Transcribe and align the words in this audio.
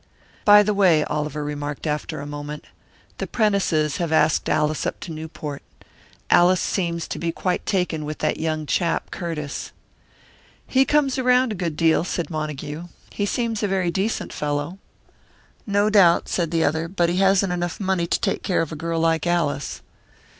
"By 0.45 0.63
the 0.63 0.73
way," 0.73 1.03
Oliver 1.03 1.43
remarked 1.43 1.85
after 1.85 2.19
a 2.21 2.25
moment, 2.25 2.65
"the 3.19 3.27
Prentices 3.27 3.97
have 3.97 4.11
asked 4.11 4.49
Alice 4.49 4.87
up 4.87 4.99
to 5.01 5.11
Newport. 5.11 5.61
Alice 6.31 6.59
seems 6.59 7.07
to 7.07 7.19
be 7.19 7.31
quite 7.31 7.67
taken 7.67 8.03
with 8.03 8.17
that 8.17 8.39
young 8.39 8.65
chap, 8.65 9.11
Curtiss." 9.11 9.71
"He 10.65 10.85
comes 10.85 11.19
around 11.19 11.51
a 11.51 11.53
good 11.55 11.77
deal," 11.77 12.03
said 12.03 12.31
Montague. 12.31 12.87
"He 13.11 13.27
seems 13.27 13.61
a 13.61 13.67
very 13.67 13.91
decent 13.91 14.33
fellow." 14.33 14.79
"No 15.67 15.87
doubt," 15.91 16.27
said 16.27 16.49
the 16.49 16.63
other. 16.63 16.87
"But 16.87 17.09
he 17.09 17.17
hasn't 17.17 17.53
enough 17.53 17.79
money 17.79 18.07
to 18.07 18.19
take 18.19 18.41
care 18.41 18.63
of 18.63 18.71
a 18.71 18.75
girl 18.75 18.99
like 18.99 19.27
Alice." 19.27 19.83